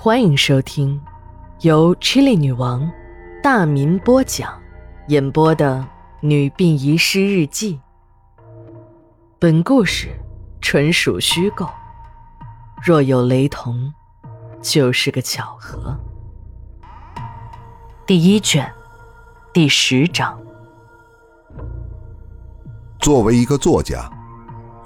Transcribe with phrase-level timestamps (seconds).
[0.00, 1.00] 欢迎收听
[1.62, 2.88] 由 Chili 女王
[3.42, 4.48] 大民播讲、
[5.08, 5.78] 演播的
[6.20, 7.74] 《女病遗失日记》。
[9.40, 10.10] 本故事
[10.60, 11.68] 纯属虚构，
[12.80, 13.92] 若有雷同，
[14.62, 15.98] 就是个巧合。
[18.06, 18.72] 第一卷
[19.52, 20.38] 第十章。
[23.00, 24.08] 作为一个作家，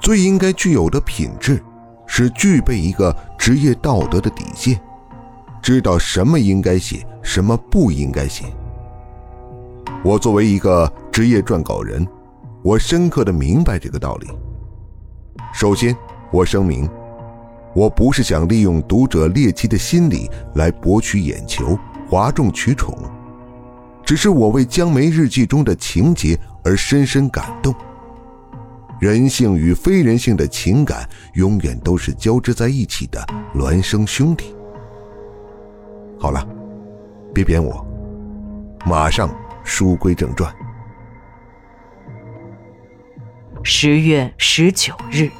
[0.00, 1.62] 最应该具有的品质
[2.06, 4.82] 是具备一个职业道德的底线，
[5.62, 8.44] 知道什么应该写，什么不应该写。
[10.04, 12.04] 我作为一个职业撰稿人，
[12.64, 14.26] 我深刻的明白这个道理。
[15.54, 15.96] 首先，
[16.32, 16.90] 我声明，
[17.76, 21.78] 我不是想利用读者猎奇的心理来博取眼球、
[22.10, 22.98] 哗众取宠，
[24.04, 27.72] 只是我为《江梅日记》中的情节而深深感动。
[28.98, 34.54] 人性与非人性的情感永远都是交织在一起的孪生兄弟。
[37.32, 37.84] 别贬我，
[38.84, 39.34] 马上
[39.64, 40.54] 书归正传。
[43.62, 45.30] 十月十九日，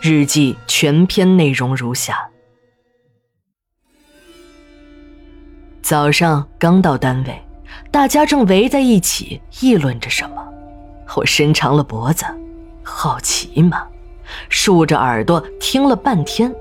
[0.00, 2.30] 日记全篇内容如下：
[5.82, 7.42] 早上刚到单位，
[7.90, 10.42] 大家正围在一起议论着什么，
[11.16, 12.24] 我伸长了脖子。
[12.82, 13.86] 好奇嘛，
[14.48, 16.54] 竖着耳朵听了半天。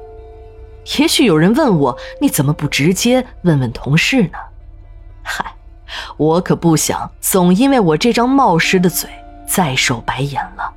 [1.00, 4.38] 也许有人问我，你怎么不直接问问同事呢？
[5.26, 5.44] 嗨，
[6.16, 9.10] 我可不想总因为我这张冒失的嘴
[9.46, 10.72] 再受白眼了。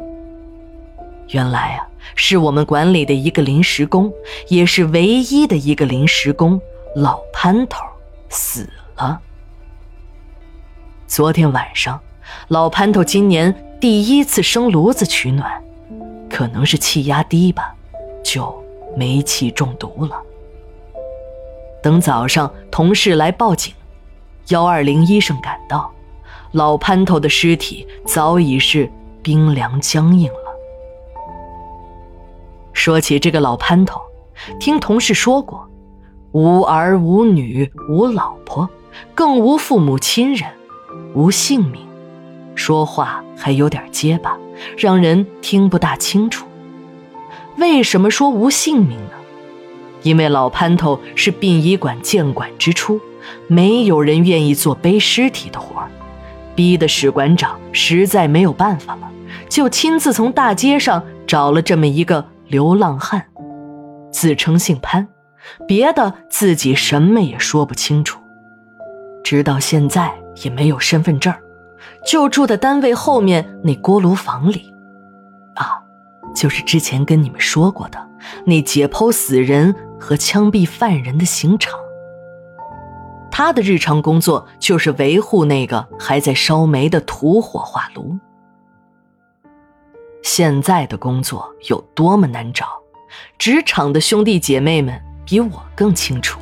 [1.28, 4.10] 原来啊，是我们管理的一个临时工，
[4.48, 6.58] 也是唯一的一个临时工
[6.96, 7.84] 老潘头
[8.30, 9.20] 死了。
[11.06, 12.00] 昨天晚上，
[12.48, 13.54] 老潘头今年。
[13.80, 15.62] 第一次生炉子取暖，
[16.28, 17.72] 可能是气压低吧，
[18.24, 18.52] 就
[18.96, 20.20] 煤气中毒了。
[21.80, 23.72] 等早上同事来报警，
[24.48, 25.92] 幺二零医生赶到，
[26.52, 28.90] 老潘头的尸体早已是
[29.22, 30.48] 冰凉僵硬了。
[32.72, 34.00] 说起这个老潘头，
[34.58, 35.68] 听同事说过，
[36.32, 38.66] 无儿无女无老婆，
[39.14, 40.48] 更无父母亲人，
[41.14, 41.86] 无姓名。
[42.54, 44.38] 说话还有点结巴，
[44.78, 46.46] 让人听不大清楚。
[47.58, 49.12] 为什么说无姓名呢？
[50.02, 52.98] 因为老潘头是殡仪馆建馆之初，
[53.46, 55.82] 没有人愿意做背尸体的活，
[56.54, 59.10] 逼得史馆长实在没有办法了，
[59.48, 63.24] 就亲自从大街上找了这么一个流浪汉，
[64.10, 65.06] 自称姓潘，
[65.66, 68.20] 别的自己什么也说不清楚，
[69.22, 70.12] 直到现在
[70.42, 71.32] 也没有身份证。
[72.04, 74.72] 就住在单位后面那锅炉房里，
[75.54, 75.78] 啊，
[76.34, 78.08] 就是之前跟你们说过的
[78.44, 81.78] 那解剖死人和枪毙犯人的刑场。
[83.38, 88.18] 他的日常工作就是维护那个还在烧煤的土火化炉。
[90.24, 92.66] 现在的工作有多么难找，
[93.38, 96.40] 职场的兄弟姐妹们比我更清楚，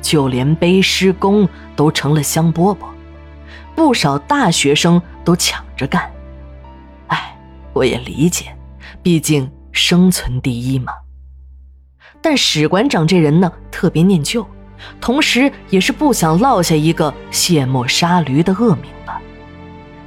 [0.00, 1.46] 就连背尸工
[1.76, 2.86] 都成了香饽饽。
[3.76, 6.10] 不少大学生都抢着干，
[7.08, 7.38] 哎，
[7.74, 8.56] 我也理解，
[9.02, 10.90] 毕竟生存第一嘛。
[12.22, 14.46] 但史馆长这人呢，特别念旧，
[15.00, 19.20] 同时也是不想落下一个卸磨杀驴的恶名吧，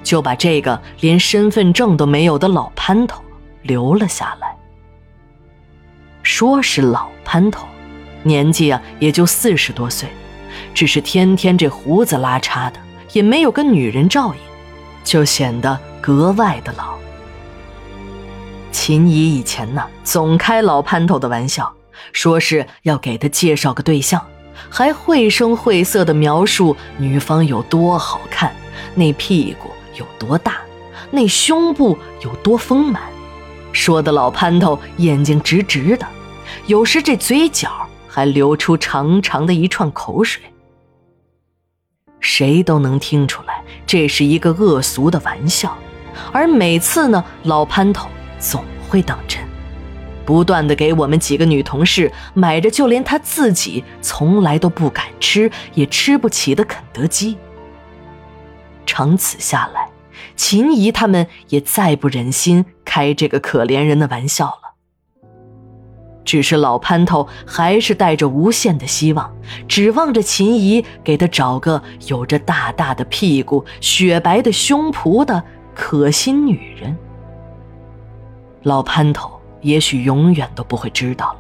[0.04, 3.24] 就把这个连身份证都没有的老潘头
[3.64, 4.56] 留了下来。
[6.24, 7.68] 说是老潘头，
[8.24, 10.10] 年纪啊也就四十多岁，
[10.74, 12.80] 只是天天这胡子拉碴的。
[13.14, 14.40] 也没有个女人照应，
[15.04, 16.98] 就显得格外的老。
[18.72, 21.70] 秦姨以前呢，总开老潘头的玩笑，
[22.14, 24.26] 说是要给他介绍个对象，
[24.70, 28.54] 还绘声绘色的描述女方有多好看，
[28.96, 30.58] 那屁股有多大，
[31.10, 33.02] 那胸部有多丰满，
[33.72, 36.08] 说的老潘头眼睛直直的，
[36.68, 37.70] 有时这嘴角
[38.08, 40.42] 还流出长长的一串口水。
[42.20, 45.76] 谁都能听出来，这是一个恶俗的玩笑，
[46.32, 48.08] 而每次呢，老潘头
[48.40, 49.42] 总会当真，
[50.32, 57.38] 不断的给我们几个女同事买着就连他自己从来都不敢吃也吃不起的肯德基。
[58.86, 59.90] 长此下来，
[60.38, 64.72] 秦姨他们也再不忍心开这个可怜人的玩笑了。
[66.24, 69.36] 只是老潘头还是带着无限的希望，
[69.68, 75.44] 指望着秦姨给他找个有着大大的屁股、雪白的胸脯的
[75.76, 76.98] 可心女人。
[78.64, 81.40] 老潘头也许永远都不会知道了，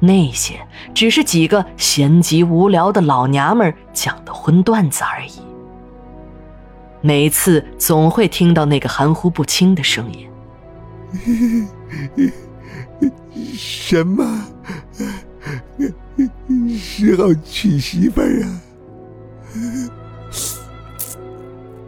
[0.00, 0.54] 那些
[0.94, 5.32] 只是几个闲极无聊的老娘们讲的荤段子而已。
[7.00, 10.28] 每次总会听到那个含糊不清的声音
[13.54, 14.24] ：“什么
[16.76, 18.60] 时候娶媳妇儿啊？”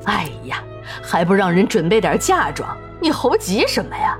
[0.04, 0.62] 哎呀，
[1.02, 2.76] 还不让人准备点嫁妆？
[3.00, 4.16] 你猴急什么呀？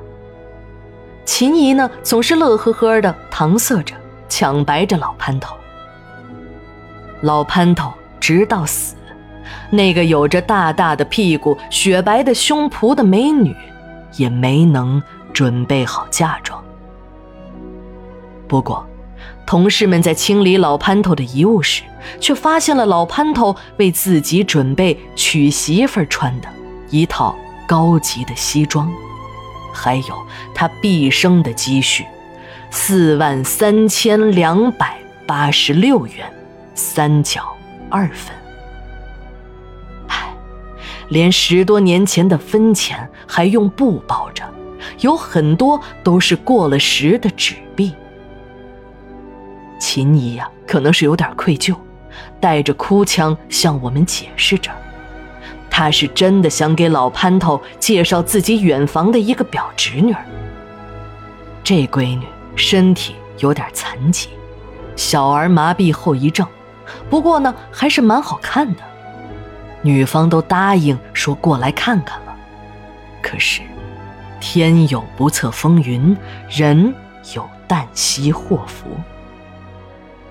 [1.28, 3.94] 秦姨呢，总是乐呵呵的搪塞着，
[4.30, 5.54] 抢白着老潘头。
[7.20, 8.94] 老潘头直到死，
[9.68, 13.54] 那个有着大大的屁股、雪白的胸脯的美女，
[14.16, 16.64] 也没能准备好嫁妆。
[18.48, 18.82] 不过，
[19.44, 21.82] 同事们在清理老潘头的遗物时，
[22.18, 26.48] 却发现了老潘头为自己准备娶媳妇穿的
[26.88, 27.36] 一套
[27.66, 28.90] 高级的西装。
[29.78, 32.04] 还有他毕生的积蓄，
[32.68, 36.28] 四万三千两百八十六元，
[36.74, 37.56] 三角
[37.88, 38.34] 二分。
[40.08, 40.34] 唉，
[41.10, 44.42] 连十多年前的分钱还用布包着，
[44.98, 47.94] 有很多都是过了时的纸币。
[49.78, 51.76] 秦姨呀，可能是有点愧疚，
[52.40, 54.72] 带着哭腔向我们解释着。
[55.78, 60.12] 他是真的想给老潘头介绍自己远房的一个表侄女。
[61.62, 62.26] 这闺女
[62.56, 64.28] 身体有点残疾，
[64.96, 66.44] 小儿麻痹后遗症，
[67.08, 68.82] 不过呢还是蛮好看的。
[69.80, 72.36] 女方都答应说过来看看了。
[73.22, 73.60] 可是，
[74.40, 76.16] 天有不测风云，
[76.50, 76.92] 人
[77.36, 78.88] 有旦夕祸福。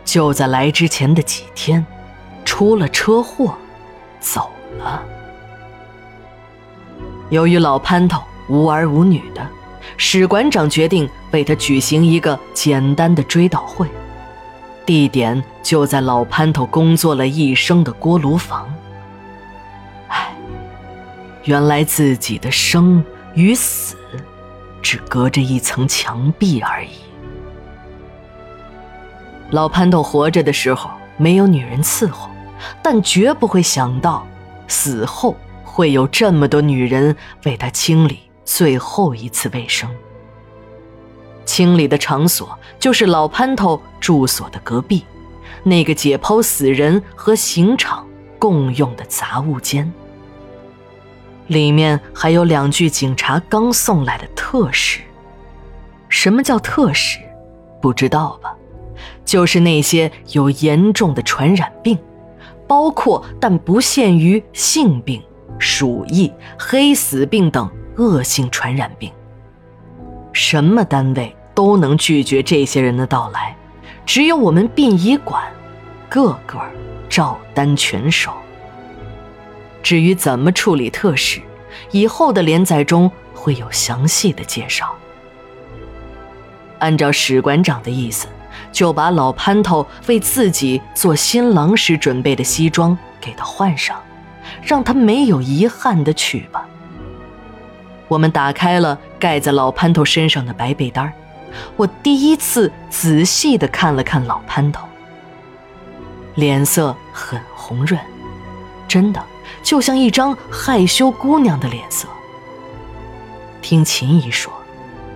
[0.04, 1.86] 就在来之前的几天，
[2.44, 3.56] 出了车祸，
[4.20, 5.02] 走了。
[7.30, 9.46] 由于老潘头无儿无女的，
[9.98, 13.88] 史馆长决定为他举行一个简单的追悼会，
[14.86, 18.74] 地点就在老潘头工作了一生的锅炉房。
[20.08, 20.34] 唉，
[21.44, 23.04] 原来自己的生
[23.34, 23.98] 与死，
[24.82, 26.92] 只隔着一层墙壁而已。
[29.52, 32.30] 老潘头活着的时候没有女人伺候，
[32.82, 34.26] 但绝不会想到
[34.70, 35.36] 死后。
[35.78, 37.16] 会有这么多女人
[37.46, 39.88] 为他清理最后一次卫生。
[41.46, 45.06] 清理的场所就是老潘头住所的隔壁，
[45.62, 48.08] 那个解剖死人和刑场
[48.40, 49.94] 共用的杂物间。
[51.46, 55.02] 里面还有两具警察刚送来的特使。
[56.10, 57.20] 什么叫特使？
[57.80, 58.52] 不知道吧？
[59.24, 61.96] 就是那些有严重的传染病，
[62.68, 65.22] 包括但不限于性病。
[65.60, 69.12] 鼠疫、黑死病等恶性传染病，
[70.34, 73.56] 什么单位都能拒绝这些人的到来，
[74.06, 75.44] 只有我们殡仪馆，
[76.10, 76.60] 个个
[77.10, 78.32] 照单全收。
[79.82, 81.42] 至于怎么处理特使，
[81.92, 84.94] 以后的连载中会有详细的介绍。
[86.80, 88.28] 按照史馆长的意思，
[88.72, 94.00] 就把老潘头为自己做新郎时准备的西装给他换上。
[94.62, 96.68] 让他没有遗憾的去吧。
[98.08, 101.12] 我们打开了盖在老潘头身上的白被单
[101.76, 104.88] 我第一次仔细的看了看老潘头，
[106.36, 108.00] 脸色很红润，
[108.88, 109.24] 真的
[109.64, 112.08] 就像一张害羞姑娘的脸色。
[113.62, 114.54] 听秦姨说，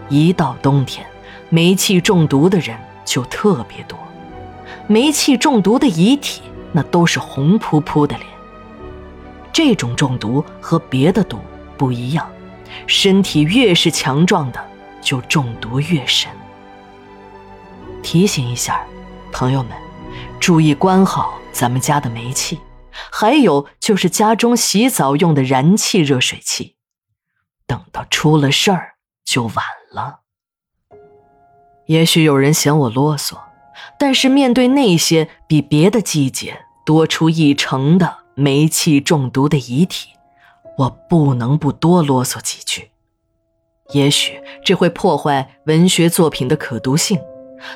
[0.10, 1.06] 一到冬天，
[1.50, 2.75] 煤气中毒的人
[3.06, 3.98] 就特别多，
[4.88, 6.41] 煤气中毒的遗体
[6.72, 8.31] 那都是红扑扑的脸。
[9.53, 11.39] 这种中毒和别的毒
[11.77, 12.29] 不一样，
[12.88, 14.63] 身体越是强壮的，
[15.01, 16.31] 就中毒越深。
[18.01, 18.86] 提醒一下，
[19.31, 19.72] 朋友们，
[20.39, 22.60] 注意关好咱们家的煤气，
[23.12, 26.77] 还有就是家中洗澡用的燃气热水器。
[27.67, 30.22] 等到出了事儿就晚了。
[31.88, 33.38] 也许有人嫌我啰嗦，
[34.00, 38.21] 但是面对那些比别的季节多出一成的。
[38.41, 40.10] 煤气中毒的遗体，
[40.79, 42.89] 我不能不多啰嗦几句。
[43.93, 47.21] 也许这会破坏文学作品的可读性，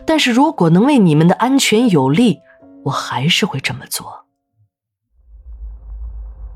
[0.08, 2.40] 但是如果能为你们的安全有利，
[2.86, 4.26] 我还是会这么做。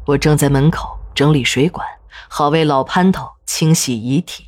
[0.08, 1.86] 我正在门口整理水管，
[2.28, 4.46] 好为老潘头清洗遗体。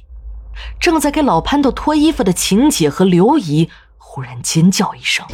[0.79, 5.25] 正在给老潘头脱衣服的秦姐和刘姨忽然尖叫一声，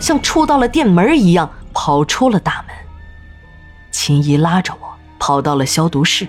[0.00, 2.83] 像触到了电门一样跑出了大门。
[3.94, 4.88] 秦姨拉着我
[5.20, 6.26] 跑到了消毒室，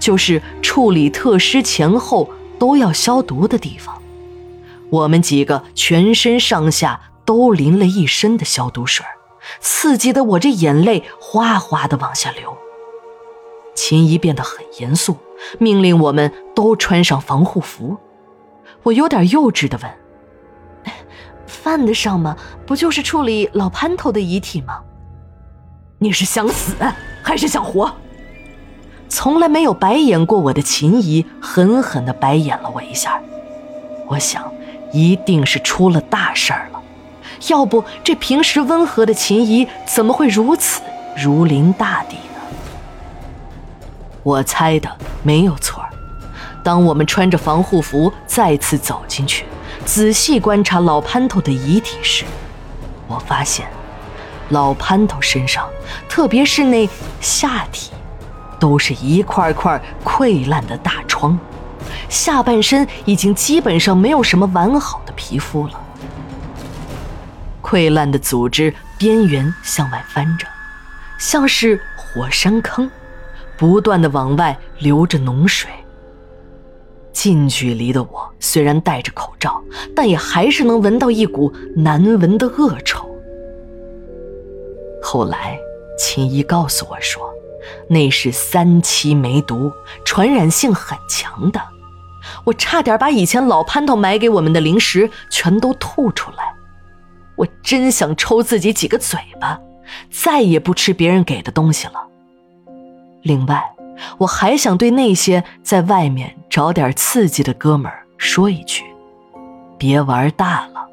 [0.00, 2.28] 就是处理特尸前后
[2.58, 4.02] 都要消毒的地方。
[4.90, 9.06] 我们几个全身上下都淋了一身的消毒水，
[9.60, 12.58] 刺激的我这眼泪哗哗的往下流。
[13.76, 15.16] 秦姨变得很严肃，
[15.60, 17.96] 命令我们都穿上防护服。
[18.82, 20.94] 我有点幼稚的问
[21.46, 22.36] ：“犯得上吗？
[22.66, 24.82] 不就是处理老潘头的遗体吗？”
[26.02, 26.74] 你是想死
[27.22, 27.94] 还是想活？
[29.10, 33.20] 从来没有白眼过我的秦姨狠狠地白眼了我一下。
[34.06, 34.50] 我想，
[34.92, 36.80] 一定是出了大事儿了，
[37.48, 40.80] 要不这平时温和的秦姨怎么会如此
[41.14, 42.56] 如临大敌呢？
[44.22, 44.90] 我猜的
[45.22, 45.84] 没有错。
[46.64, 49.44] 当我们穿着防护服再次走进去，
[49.84, 52.24] 仔细观察老潘头的遗体时，
[53.06, 53.66] 我发现，
[54.50, 55.68] 老潘头身上，
[56.08, 56.88] 特别是那
[57.20, 57.90] 下体，
[58.58, 61.38] 都是一块块溃烂的大疮，
[62.08, 65.80] 下半身已经基本上没有什么完好的皮肤了。
[67.62, 70.46] 溃烂的组织边缘向外翻着，
[71.18, 72.90] 像是火山坑，
[73.56, 75.70] 不断的往外流着脓水。
[77.12, 79.62] 近距离的我虽然戴着口罩，
[79.94, 83.09] 但也还是能闻到一股难闻的恶臭。
[85.12, 85.58] 后来，
[85.98, 87.34] 秦医告诉我说，
[87.88, 89.72] 那是三七梅毒，
[90.04, 91.60] 传染性很强的。
[92.44, 96.54] 我差点把以前老潘头买给我们的零食全都吐出来。
[97.34, 99.60] 我真想抽自己几个嘴巴，
[100.12, 102.06] 再也不吃别人给的东西了。
[103.22, 103.68] 另外，
[104.18, 108.84] 我还想对那些在外面找点刺激的哥们儿说一句：
[109.76, 110.86] 别玩大了，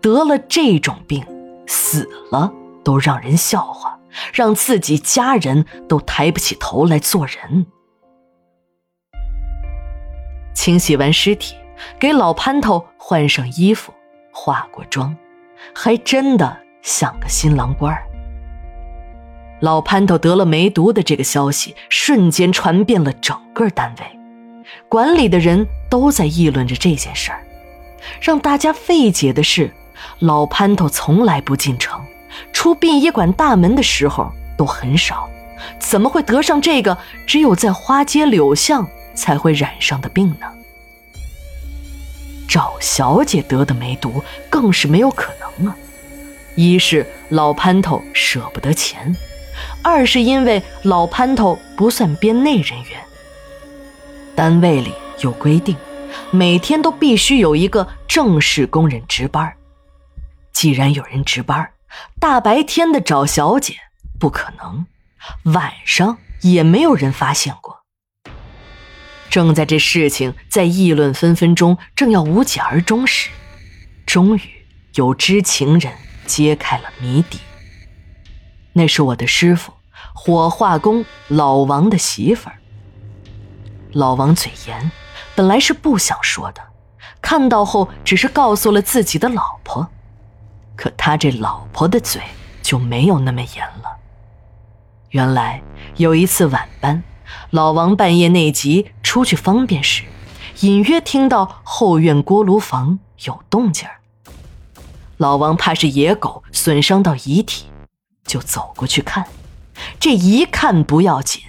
[0.00, 1.24] 得了这种病，
[1.68, 3.98] 死了都让人笑话，
[4.32, 7.66] 让自己家人都抬不起头来做人。
[10.54, 11.54] 清洗完尸体，
[11.98, 13.92] 给老潘头换上衣服，
[14.32, 15.16] 化过妆，
[15.74, 17.96] 还真的像个新郎官。
[19.60, 24.18] 老潘头得了梅毒的这个消息瞬间传遍了整个单位，
[24.88, 27.46] 管理的人都在议论着这件事儿。
[28.20, 29.70] 让大家费解的是，
[30.18, 32.02] 老潘头从来不进城，
[32.52, 35.28] 出殡仪馆大门的时候都很少，
[35.78, 40.46] 怎么会得上这个只有在花街柳巷才会染上的病呢？
[42.48, 45.76] 赵小姐得的梅毒更是没有可能啊！
[46.56, 49.14] 一是老潘头舍不得钱。
[49.82, 53.00] 二是因为老潘头不算编内人员，
[54.34, 55.76] 单位里有规定，
[56.30, 59.52] 每天都必须有一个正式工人值班。
[60.52, 61.68] 既然有人值班，
[62.18, 63.76] 大白天的找小姐
[64.18, 64.86] 不可能，
[65.52, 67.80] 晚上也没有人发现过。
[69.28, 73.30] 正在这事情在议论纷纷中，正要无疾而终时，
[74.04, 74.40] 终于
[74.94, 75.92] 有知情人
[76.26, 77.38] 揭开了谜底。
[78.72, 79.72] 那是我的师傅，
[80.14, 82.56] 火化工老王的媳妇儿。
[83.92, 84.90] 老王嘴严，
[85.34, 86.60] 本来是不想说的，
[87.20, 89.88] 看到后只是告诉了自己的老婆。
[90.80, 92.22] 可他这老婆的嘴
[92.62, 93.98] 就没有那么严了。
[95.10, 95.62] 原来
[95.96, 97.02] 有一次晚班，
[97.50, 100.04] 老王半夜内急出去方便时，
[100.60, 104.00] 隐约听到后院锅炉房有动静儿。
[105.18, 107.66] 老王怕是野狗损伤到遗体。
[108.24, 109.26] 就走过去看，
[109.98, 111.42] 这一看不要紧，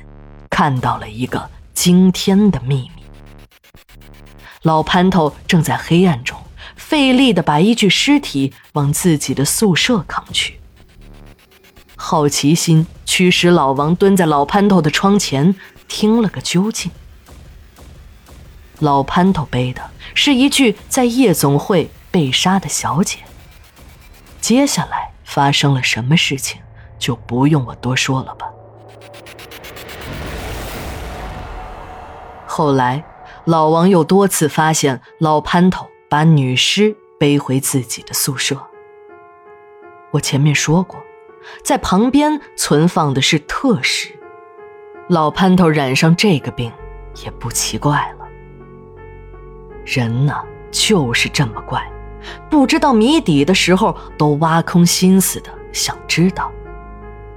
[0.50, 3.04] 看到了一个惊天的秘密。
[4.64, 6.38] 老潘头正在黑暗中
[6.92, 10.60] 费力的把一具尸体往自己的宿舍扛去。
[11.96, 15.56] 好奇心驱使老王蹲在老潘头的窗前
[15.88, 16.92] 听了个究竟。
[18.80, 19.82] 老潘头背的
[20.14, 23.20] 是一具在夜总会被杀的小姐。
[24.42, 26.58] 接下来发生了什么事情？
[27.00, 28.48] 就不用我多说了吧。
[32.46, 33.02] 后来，
[33.46, 38.62] 老王又多次发现老潘头把女尸背回自己的宿舍。
[40.12, 41.02] 我前面说过，
[41.64, 44.10] 在旁边存放的是特尸，
[45.08, 46.70] 老潘头染上这个病
[47.24, 48.28] 也不奇怪了。
[49.86, 50.36] 人呢，
[50.70, 51.82] 就是这么怪，
[52.50, 56.52] 不知道谜底的时候，都挖空心思的想知道。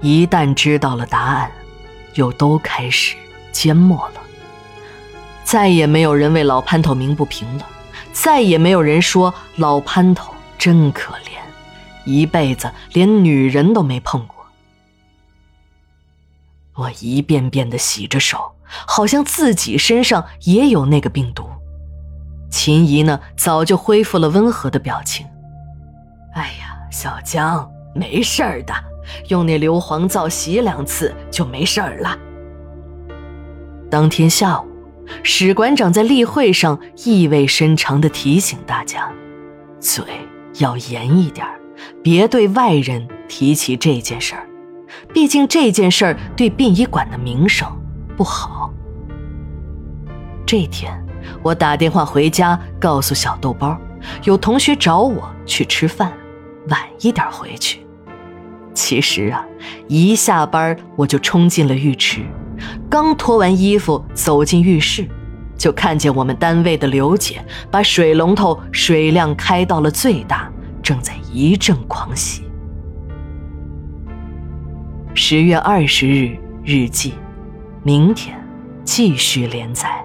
[0.01, 1.49] 一旦知道了答案，
[2.15, 3.15] 又都开始
[3.53, 4.21] 缄默了。
[5.45, 7.69] 再也没有人为老潘头鸣不平了，
[8.15, 11.33] 再也没有人说老潘头真可怜，
[12.07, 14.47] 一辈子连女人都没碰过。
[16.77, 18.53] 我一遍遍的洗着手，
[18.87, 21.47] 好像自己身上也有那个病毒。
[22.51, 25.27] 秦姨呢，早就恢复了温和的表情。
[26.35, 28.73] 哎呀，小江，没事儿的，
[29.29, 32.17] 用那硫磺皂洗两次就没事儿了。
[33.91, 34.67] 当天下午，
[35.23, 39.11] 史馆长在例会上意味深长地提醒大家：
[39.81, 40.05] 嘴
[40.59, 41.47] 要严一点，
[42.03, 44.47] 别对外人提起这件事儿，
[45.13, 47.69] 毕竟这件事儿对殡仪馆的名声
[48.17, 48.73] 不好。
[50.47, 50.93] 这天，
[51.43, 53.77] 我打电话回家，告诉小豆包，
[54.25, 56.13] 有同学找我去吃饭，
[56.69, 57.81] 晚一点回去。
[58.75, 59.45] 其实啊，
[59.89, 62.21] 一下班我就冲进了浴池，
[62.89, 65.07] 刚脱完衣服走进浴室，
[65.57, 70.51] 就看见我们单位的刘姐把水龙头水量开到了最大，
[70.83, 72.43] 正在一阵狂喜。
[75.15, 77.15] 十月二十日日记，
[77.83, 78.37] 明天
[78.85, 80.05] 继续连载。